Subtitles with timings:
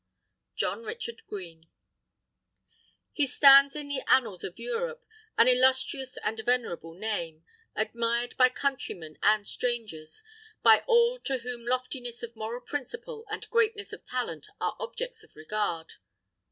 [0.55, 1.69] _JOHN RICHARD GREEN
[3.15, 5.05] _He stands in the annals of Europe,
[5.37, 10.23] "an illustrious and venerable name," admired by countrymen and strangers,
[10.63, 15.35] by all to whom loftiness of moral principle and greatness of talent are objects of
[15.35, 15.93] regard.